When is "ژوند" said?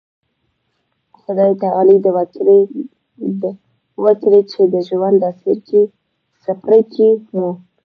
4.87-5.17